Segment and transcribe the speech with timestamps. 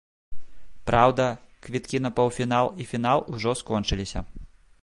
[0.89, 1.27] Праўда,
[1.67, 4.19] квіткі на паўфінал і фінал ужо скончыліся.